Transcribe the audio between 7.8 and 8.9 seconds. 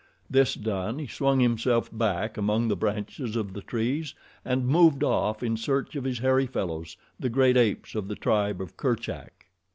of the tribe of